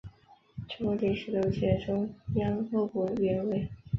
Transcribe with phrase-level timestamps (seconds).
[0.67, 3.69] 中共第十六届中央候补委员。